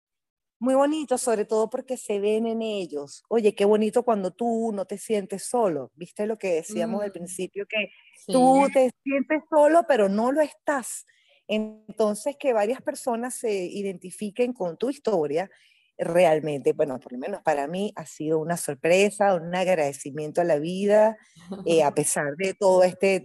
[0.61, 3.25] muy bonito, sobre todo porque se ven en ellos.
[3.31, 5.91] Oye, qué bonito cuando tú no te sientes solo.
[5.95, 7.15] ¿Viste lo que decíamos al mm.
[7.15, 7.67] principio?
[7.67, 7.91] Que
[8.27, 11.07] tú te sientes solo, pero no lo estás.
[11.49, 15.51] Entonces, que varias personas se identifiquen con tu historia,
[15.97, 20.59] realmente, bueno, por lo menos para mí ha sido una sorpresa, un agradecimiento a la
[20.59, 21.17] vida,
[21.65, 23.21] eh, a pesar de todo este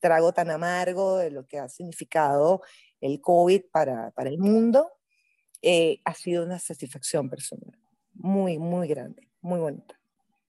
[0.00, 2.62] trago tan amargo, de lo que ha significado
[3.00, 4.90] el COVID para, para el mundo
[5.62, 7.76] eh, ha sido una satisfacción personal,
[8.14, 9.98] muy, muy grande, muy bonita.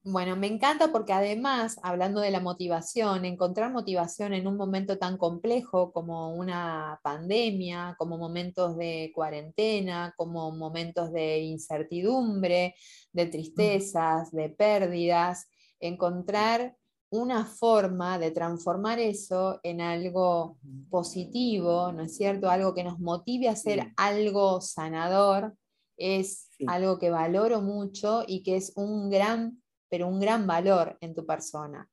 [0.03, 5.17] Bueno, me encanta porque además, hablando de la motivación, encontrar motivación en un momento tan
[5.17, 12.75] complejo como una pandemia, como momentos de cuarentena, como momentos de incertidumbre,
[13.11, 15.49] de tristezas, de pérdidas,
[15.81, 16.75] encontrar
[17.11, 20.57] una forma de transformar eso en algo
[20.89, 22.49] positivo, ¿no es cierto?
[22.49, 25.55] Algo que nos motive a hacer algo sanador,
[25.97, 31.13] es algo que valoro mucho y que es un gran, pero un gran valor en
[31.13, 31.89] tu persona.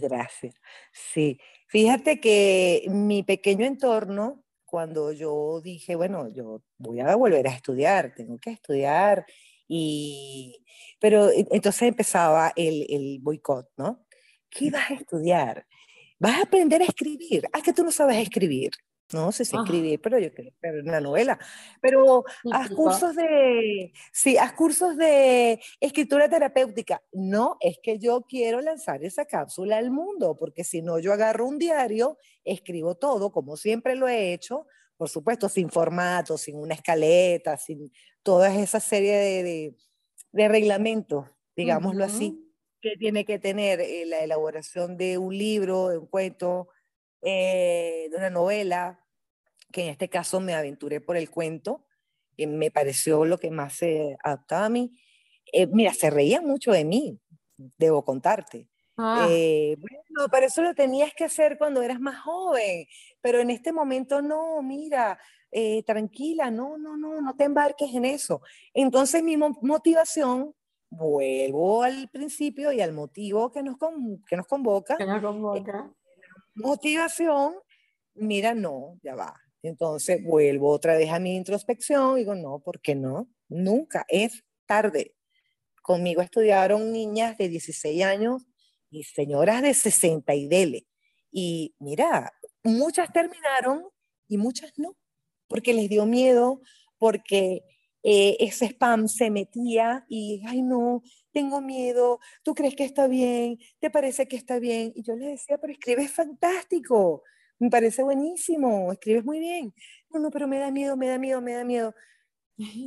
[0.00, 0.54] Gracias.
[0.92, 7.52] Sí, fíjate que mi pequeño entorno cuando yo dije, bueno, yo voy a volver a
[7.52, 9.24] estudiar, tengo que estudiar.
[9.68, 10.64] Y,
[10.98, 14.06] pero entonces empezaba el, el boicot, ¿no?
[14.50, 15.66] ¿Qué vas a estudiar?
[16.18, 17.48] Vas a aprender a escribir.
[17.52, 18.70] Ah, que tú no sabes escribir.
[19.12, 21.38] No sé si escribir, pero yo quiero escribir una novela.
[21.80, 27.02] Pero haz cursos de, sí, haz cursos de escritura terapéutica.
[27.12, 31.46] No, es que yo quiero lanzar esa cápsula al mundo, porque si no, yo agarro
[31.46, 34.66] un diario, escribo todo, como siempre lo he hecho,
[34.98, 37.90] por supuesto, sin formato, sin una escaleta, sin
[38.28, 39.74] toda esa serie de,
[40.32, 41.24] de, reglamentos,
[41.56, 42.38] digámoslo así,
[42.82, 46.68] que tiene que tener eh, la elaboración de un libro, de un cuento,
[47.22, 49.02] eh, de una novela,
[49.72, 51.86] que en este caso me aventuré por el cuento,
[52.36, 54.92] y me pareció lo que más se adaptaba a mí.
[55.50, 57.18] Eh, mira, se reían mucho de mí,
[57.56, 58.68] debo contarte.
[58.98, 59.26] Ah.
[59.30, 62.86] Eh, bueno, pero eso lo tenías que hacer cuando eras más joven,
[63.22, 65.18] pero en este momento no, mira,
[65.84, 68.42] tranquila, no, no, no, no te embarques en eso.
[68.74, 70.54] Entonces mi motivación,
[70.90, 73.76] vuelvo al principio y al motivo que nos,
[74.28, 74.96] que nos convoca.
[74.96, 75.92] Que nos convoca
[76.58, 77.54] motivación,
[78.14, 79.34] mira, no, ya va.
[79.62, 83.28] Entonces vuelvo otra vez a mi introspección y digo, no, ¿por qué no?
[83.48, 85.14] Nunca es tarde.
[85.82, 88.46] Conmigo estudiaron niñas de 16 años
[88.90, 90.86] y señoras de 60 y dele.
[91.30, 92.32] Y mira,
[92.62, 93.84] muchas terminaron
[94.28, 94.96] y muchas no,
[95.48, 96.60] porque les dio miedo,
[96.98, 97.62] porque
[98.02, 103.58] eh, ese spam se metía y, ay no, tengo miedo, tú crees que está bien,
[103.80, 104.92] te parece que está bien.
[104.94, 107.22] Y yo les decía, pero escribes fantástico,
[107.58, 109.74] me parece buenísimo, escribes muy bien.
[110.10, 111.94] No, no, pero me da miedo, me da miedo, me da miedo.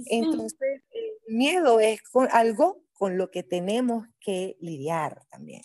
[0.08, 5.63] Entonces, el miedo es algo con lo que tenemos que lidiar también.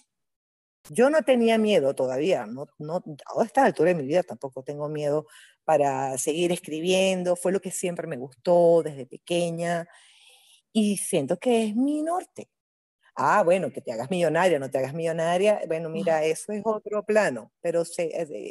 [0.91, 3.03] Yo no tenía miedo todavía, no, no,
[3.37, 5.27] a esta altura de mi vida tampoco tengo miedo
[5.67, 9.89] para seguir escribiendo, fue lo que siempre me gustó desde pequeña
[10.73, 12.49] y siento que es mi norte.
[13.17, 17.05] Ah, bueno, que te hagas millonaria, no te hagas millonaria, bueno, mira, eso es otro
[17.05, 17.83] plano, pero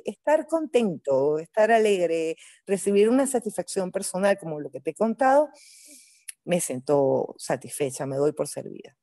[0.06, 2.36] estar contento, estar alegre,
[2.68, 5.50] recibir una satisfacción personal como lo que te he contado,
[6.46, 8.98] me siento satisfecha, me doy por servida.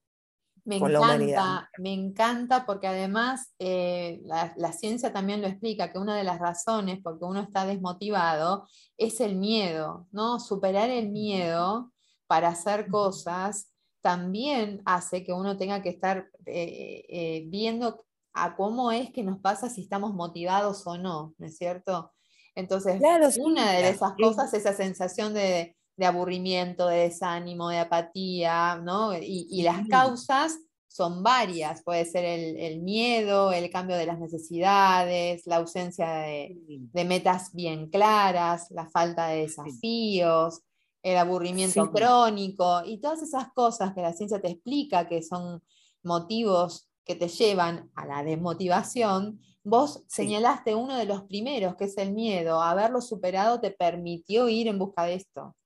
[0.64, 6.22] Me encanta, me encanta porque además eh, la, ciencia también lo explica, que una de
[6.22, 10.38] las razones por que uno está desmotivado es el miedo, ¿no?
[10.38, 11.92] Superar el miedo
[12.28, 13.72] para hacer cosas
[14.02, 19.40] también hace que uno tenga que estar eh, eh, viendo a cómo es que nos
[19.40, 22.12] pasa si estamos motivados o no, ¿no es cierto?
[22.54, 23.00] Entonces,
[23.40, 29.16] una de esas cosas, esa sensación de, de aburrimiento, de desánimo, de apatía, ¿no?
[29.16, 35.56] Y, las causas son varias, puede ser el, miedo, el cambio de las necesidades, la
[35.56, 36.58] ausencia de,
[36.92, 40.62] metas bien claras, la falta de desafíos,
[41.02, 45.62] el aburrimiento crónico y todas esas cosas que la ciencia te explica que son
[46.02, 51.96] motivos que te llevan a la desmotivación, vos señalaste uno de los primeros, que es
[51.98, 52.62] el miedo.
[52.62, 55.56] Haberlo superado te permitió ir en busca de esto.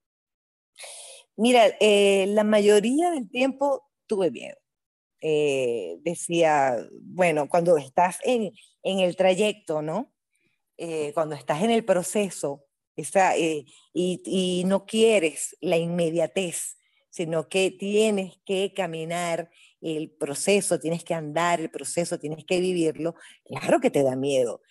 [1.37, 4.57] Mira, eh, la mayoría del tiempo tuve miedo.
[5.21, 10.15] Eh, decía, bueno, cuando estás en, el trayecto, ¿no?
[10.79, 12.65] Eh, cuando estás en el proceso
[13.95, 16.79] y, no quieres la inmediatez,
[17.11, 23.15] sino que tienes que caminar el proceso, tienes que andar el proceso, tienes que vivirlo,
[23.45, 24.62] claro que te da miedo.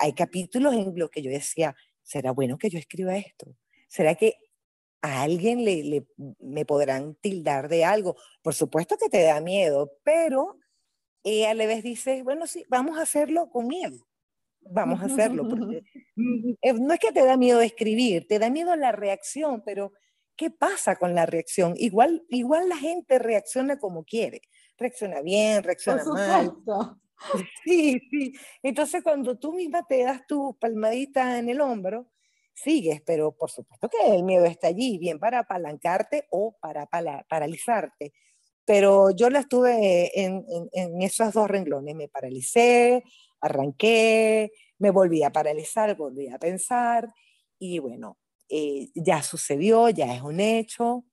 [0.00, 3.54] hay capítulos en los que yo decía, ¿será bueno que yo escriba esto?
[3.88, 4.36] ¿Será que
[5.02, 6.06] a alguien le,
[6.40, 8.16] me podrán tildar de algo.
[8.42, 10.58] Por supuesto que te da miedo, pero
[11.48, 14.06] a la vez dices, bueno, sí, vamos a hacerlo con miedo.
[14.60, 15.48] Vamos a hacerlo.
[15.48, 15.82] Porque,
[16.16, 19.92] mm, eh, no es que te da miedo escribir, te da miedo la reacción, pero
[20.36, 21.74] ¿qué pasa con la reacción?
[21.76, 24.42] Igual, igual la gente reacciona como quiere.
[24.78, 26.52] Reacciona bien, reacciona mal.
[27.64, 28.34] Sí, sí.
[28.62, 32.06] Entonces cuando tú misma te das tu palmadita en el hombro,
[32.56, 38.12] sigues, pero por supuesto que el miedo está allí, bien para apalancarte o para, paralizarte.
[38.64, 43.04] Pero yo la estuve en, en, esos dos renglones, me paralicé,
[43.40, 47.12] arranqué, me volví a paralizar, volví a pensar
[47.58, 51.04] y bueno, eh, ya sucedió, ya es un hecho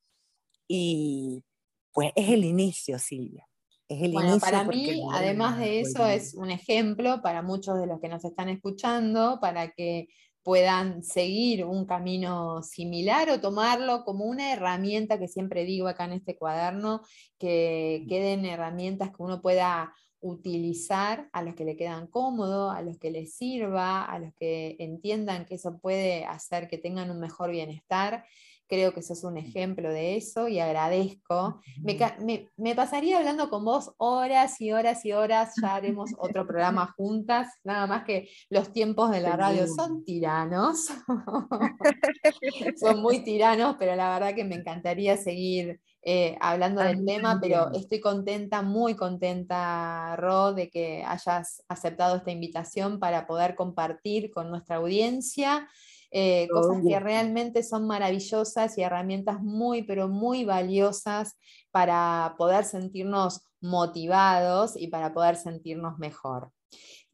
[0.68, 1.44] y
[1.92, 3.48] pues es el inicio, Silvia.
[3.88, 8.00] Es el bueno, para mí, además de eso, es un ejemplo para muchos de los
[8.00, 10.08] que nos están escuchando, para que
[10.44, 16.14] puedan seguir un camino similar o tomarlo como una herramienta que siempre digo acá en
[16.14, 17.02] este cuaderno,
[17.39, 22.98] que queden herramientas que uno pueda utilizar, a los que le quedan cómodo, a los
[22.98, 27.52] que les sirva, a los que entiendan que eso puede hacer que tengan un mejor
[27.52, 28.26] bienestar.
[28.74, 31.61] Creo que sos un ejemplo de eso y agradezco.
[31.78, 37.49] Me, pasaría hablando con vos horas y horas y horas, ya haremos otro programa juntas,
[37.63, 40.88] nada más que los tiempos de la radio son tiranos,
[42.82, 47.71] son muy tiranos, pero la verdad que me encantaría seguir eh, hablando del tema, pero
[47.74, 54.49] estoy contenta, muy contenta, Ro, de que hayas aceptado esta invitación para poder compartir con
[54.49, 55.69] nuestra audiencia.
[56.16, 61.36] Eh, cosas que realmente son maravillosas y herramientas muy, pero muy valiosas
[61.72, 66.51] para poder sentirnos motivados y para poder sentirnos mejor.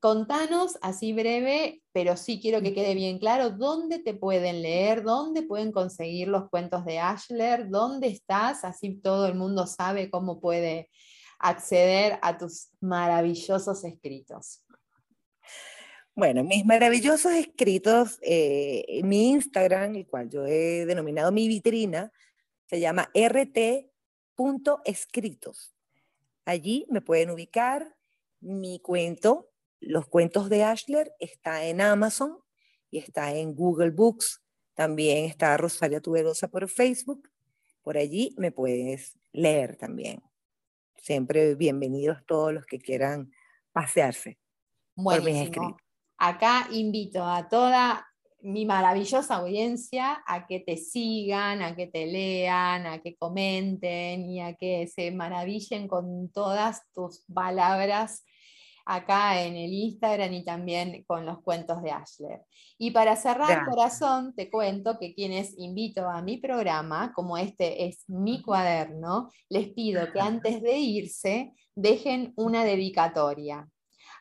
[0.01, 5.43] Contanos así breve, pero sí quiero que quede bien claro, dónde te pueden leer, dónde
[5.43, 10.89] pueden conseguir los cuentos de Ashler, dónde estás, así todo el mundo sabe cómo puede
[11.39, 14.65] acceder a tus maravillosos escritos.
[16.19, 22.11] Bueno, mis maravillosos escritos, eh, mi Instagram, el cual yo he denominado mi vitrina,
[22.65, 23.63] se llama rt.escritos.
[26.43, 27.95] Allí me pueden ubicar
[28.41, 29.49] mi cuento,
[29.79, 32.39] los cuentos de Ashler, está en Amazon
[32.91, 34.43] y está en Google Books.
[34.73, 37.29] También está Rosaria Tuberosa por Facebook.
[37.81, 40.21] Por allí me puedes leer también.
[40.97, 43.31] Siempre bienvenidos todos los que quieran
[43.71, 44.37] pasearse
[44.95, 45.88] por mis escritos.
[46.19, 48.05] Acá invito a toda
[48.41, 54.41] mi maravillosa audiencia a que te sigan, a que te lean, a que comenten y
[54.41, 58.25] a que se maravillen con todas tus palabras
[58.85, 62.41] acá en el Instagram y también con los cuentos de Ashler.
[62.77, 68.03] Y para cerrar, corazón, te cuento que quienes invito a mi programa, como este es
[68.07, 73.69] mi cuaderno, les pido que antes de irse dejen una dedicatoria.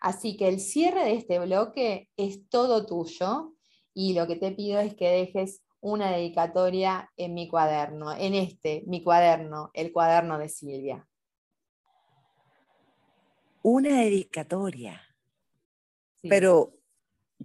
[0.01, 3.55] Así que el cierre de este bloque es todo tuyo
[3.95, 8.83] y lo que te pido es que dejes una dedicatoria en mi cuaderno, en este,
[8.87, 11.09] mi cuaderno, el cuaderno de Silvia.
[13.63, 15.03] Una dedicatoria.
[16.23, 16.75] Pero,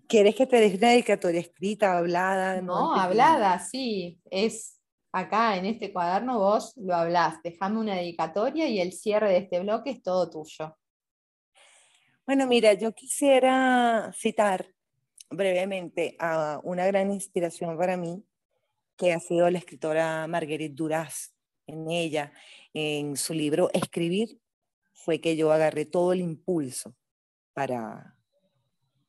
[0.07, 2.61] ¿quieres que te deje una dedicatoria escrita, hablada?
[2.61, 4.19] No, hablada, sí.
[4.31, 4.79] Es
[5.11, 7.41] acá en este cuaderno vos lo hablás.
[7.43, 10.75] Déjame una dedicatoria y el cierre de este bloque es todo tuyo.
[12.25, 14.73] Bueno, mira, yo quisiera citar
[15.29, 18.23] brevemente a una gran inspiración para mí,
[18.95, 21.33] que ha sido la escritora Marguerite Duras.
[21.67, 22.31] En ella,
[22.73, 24.39] en su libro Escribir,
[24.93, 26.95] fue que yo agarré todo el impulso
[27.53, 28.17] para,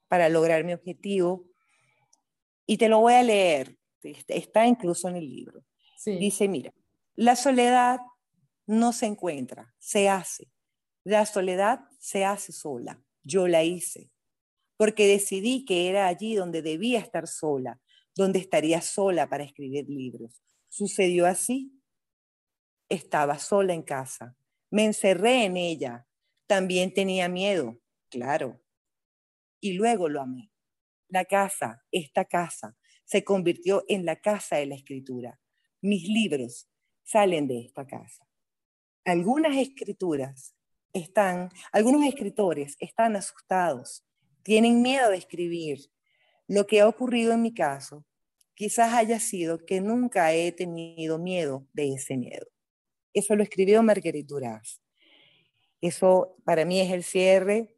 [0.09, 1.45] para lograr mi objetivo.
[2.67, 5.65] Y te lo voy a leer, está incluso en el libro.
[6.05, 6.73] Dice, mira,
[7.15, 8.01] la soledad
[8.67, 10.49] no se encuentra, se hace.
[11.05, 13.04] La soledad se hace sola.
[13.25, 14.11] Yo la hice,
[14.77, 17.81] porque decidí que era allí donde debía estar sola,
[18.15, 20.43] donde estaría sola para escribir libros.
[20.69, 21.73] Sucedió así.
[22.89, 24.37] Estaba sola en casa.
[24.71, 26.07] Me encerré en ella.
[26.47, 28.63] También tenía miedo, claro.
[29.61, 30.53] Y luego lo amé.
[31.09, 35.41] La casa, esta casa, se convirtió en la casa de la escritura.
[35.81, 36.69] Mis libros
[37.03, 38.27] salen de esta casa.
[39.05, 40.54] Algunas escrituras
[40.95, 44.05] están, algunos escritores están asustados,
[44.43, 45.91] tienen miedo de escribir.
[46.47, 48.07] Lo que ha ocurrido en mi caso
[48.55, 52.47] quizás haya sido que nunca he tenido miedo de ese miedo.
[53.13, 54.81] Eso lo escribió Marguerite Duras.
[55.81, 57.77] Eso para mí es el cierre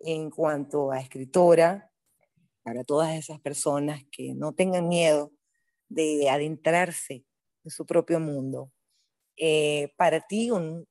[0.00, 1.90] en cuanto a escritora,
[2.62, 5.32] para todas esas personas que no tengan miedo
[5.88, 7.24] de adentrarse
[7.64, 8.72] en su propio mundo.
[9.36, 10.86] Eh, para ti, un,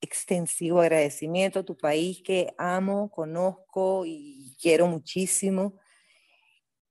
[0.00, 5.78] extensivo agradecimiento a tu país que amo, conozco y quiero muchísimo.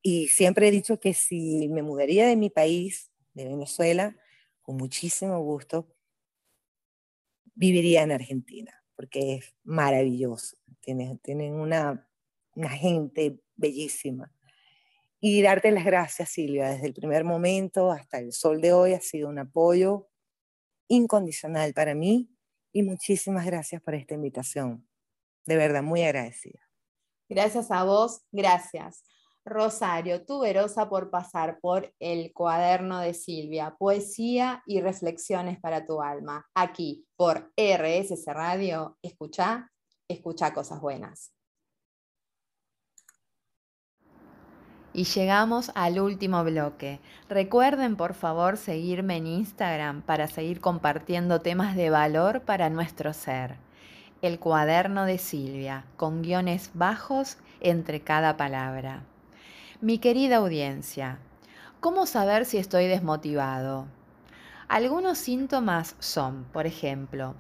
[0.01, 4.15] Y siempre he dicho que si me mudaría de mi país, de Venezuela,
[4.61, 5.87] con muchísimo gusto,
[7.55, 10.57] viviría en Argentina, porque es maravilloso.
[10.81, 12.07] Tienen, tienen una,
[12.55, 14.33] una gente bellísima.
[15.19, 18.99] Y darte las gracias, Silvia, desde el primer momento hasta el sol de hoy ha
[18.99, 20.09] sido un apoyo
[20.89, 22.32] incondicional para mí
[22.73, 24.85] y muchísimas gracias por esta invitación.
[25.45, 26.59] De verdad, muy agradecida.
[27.29, 29.05] Gracias a vos, gracias.
[29.45, 36.45] Rosario, tuberosa por pasar por el cuaderno de Silvia, poesía y reflexiones para tu alma.
[36.55, 39.69] Aquí, por RSS Radio, escucha,
[40.07, 41.33] escucha cosas buenas.
[44.95, 46.99] Y llegamos al último bloque.
[47.27, 53.55] Recuerden por favor seguirme en Instagram para seguir compartiendo temas de valor para nuestro ser.
[54.21, 59.03] el cuaderno de Silvia, con guiones bajos entre cada palabra.
[59.81, 61.17] Mi querida audiencia,
[61.81, 63.85] ¿cómo saber si estoy desmotivado?
[64.69, 67.35] Algunos síntomas son, por ejemplo,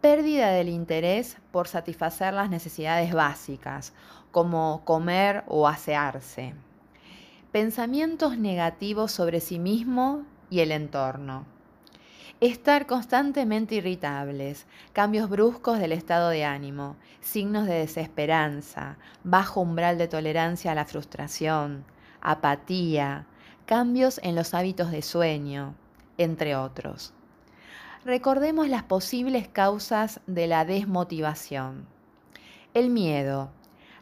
[0.00, 3.92] pérdida del interés por satisfacer las necesidades básicas,
[4.30, 6.54] como comer o asearse.
[7.52, 11.44] Pensamientos negativos sobre sí mismo y el entorno
[12.40, 20.08] Estar constantemente irritables, cambios bruscos del estado de ánimo, signos de desesperanza, bajo umbral de
[20.08, 21.84] tolerancia a la frustración,
[22.22, 23.26] apatía,
[23.66, 25.74] cambios en los hábitos de sueño,
[26.16, 27.12] entre otros.
[28.06, 31.86] Recordemos las posibles causas de la desmotivación.
[32.72, 33.50] El miedo,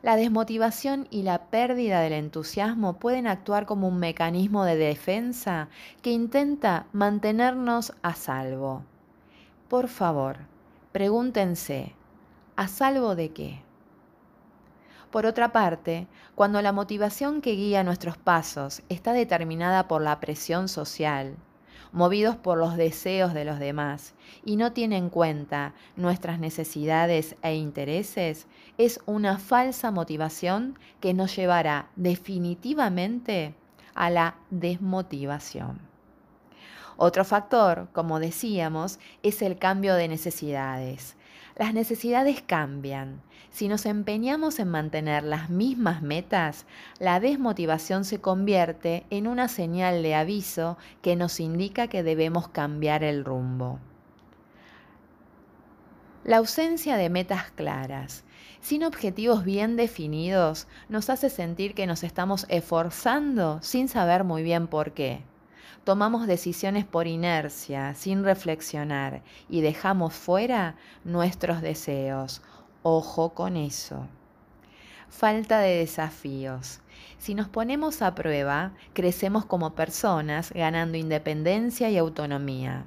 [0.03, 5.69] la desmotivación y la pérdida del entusiasmo pueden actuar como un mecanismo de defensa
[6.03, 8.83] que intenta mantenernos a salvo.
[9.69, 10.39] Por favor,
[10.93, 11.95] pregúntense,
[12.57, 13.63] ¿a salvo de qué?
[15.11, 20.69] Por otra parte, cuando la motivación que guía nuestros pasos está determinada por la presión
[20.69, 21.37] social,
[21.93, 24.15] movidos por los deseos de los demás
[24.45, 28.47] y no tiene en cuenta nuestras necesidades e intereses,
[28.79, 33.55] es una falsa motivación que nos llevará definitivamente
[33.95, 35.81] a la desmotivación.
[36.97, 41.17] Otro factor, como decíamos, es el cambio de necesidades.
[41.57, 43.23] Las necesidades cambian.
[43.51, 46.67] Si nos empeñamos en mantener las mismas metas,
[46.99, 53.03] la desmotivación se convierte en una señal de aviso que nos indica que debemos cambiar
[53.03, 53.81] el rumbo.
[56.23, 58.25] La ausencia de metas claras,
[58.61, 64.67] sin objetivos bien definidos, nos hace sentir que nos estamos esforzando sin saber muy bien
[64.69, 65.23] por qué
[65.85, 72.43] tomamos decisiones por inercia, sin reflexionar, y dejamos fuera nuestros deseos.
[72.83, 74.07] Ojo con eso.
[75.09, 76.81] Falta de desafíos.
[77.19, 82.85] Si nos ponemos a prueba, crecemos como personas, ganando independencia y autonomía.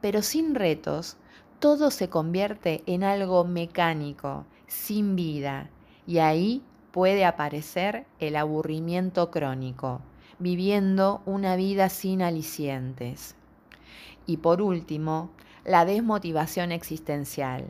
[0.00, 1.16] Pero sin retos,
[1.58, 5.70] todo se convierte en algo mecánico, sin vida,
[6.06, 6.62] y ahí
[6.92, 10.00] puede aparecer el aburrimiento crónico
[10.38, 13.34] viviendo una vida sin alicientes.
[14.26, 15.30] Y por último,
[15.64, 17.66] la desmotivación existencial.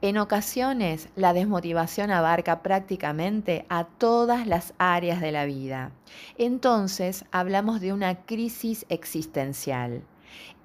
[0.00, 5.90] En ocasiones, la desmotivación abarca prácticamente a todas las áreas de la vida.
[6.36, 10.02] Entonces, hablamos de una crisis existencial.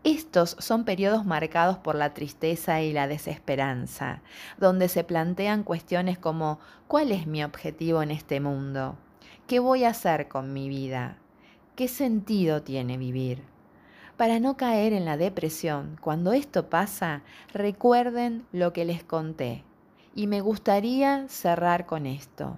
[0.03, 4.21] Estos son periodos marcados por la tristeza y la desesperanza,
[4.59, 8.97] donde se plantean cuestiones como ¿cuál es mi objetivo en este mundo?
[9.47, 11.17] ¿Qué voy a hacer con mi vida?
[11.75, 13.41] ¿Qué sentido tiene vivir?
[14.15, 19.63] Para no caer en la depresión, cuando esto pasa, recuerden lo que les conté.
[20.13, 22.57] Y me gustaría cerrar con esto.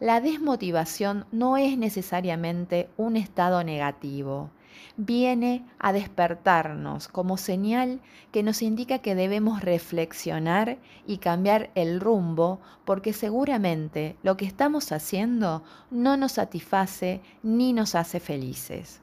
[0.00, 4.50] La desmotivación no es necesariamente un estado negativo,
[4.96, 8.00] viene a despertarnos como señal
[8.32, 14.92] que nos indica que debemos reflexionar y cambiar el rumbo porque seguramente lo que estamos
[14.92, 19.00] haciendo no nos satisface ni nos hace felices.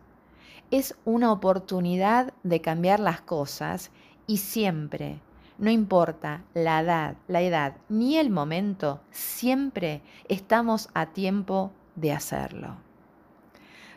[0.72, 3.91] Es una oportunidad de cambiar las cosas
[4.28, 5.22] y siempre,
[5.57, 12.86] no importa la edad, la edad ni el momento, siempre estamos a tiempo de hacerlo.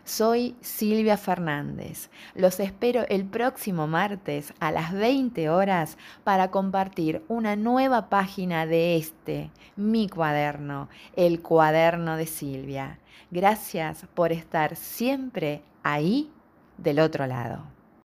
[0.04, 2.10] Soy Silvia Fernández.
[2.34, 8.96] Los espero el próximo martes a las 20 horas para compartir una nueva página de
[8.96, 12.98] este, mi cuaderno, el cuaderno de Silvia.
[13.30, 16.30] Gracias por estar siempre ahí
[16.78, 17.79] del otro lado.